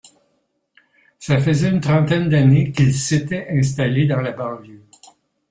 [1.19, 4.81] Ça faisait une trentaine d’années qu’il s’était installé dans la banlieue.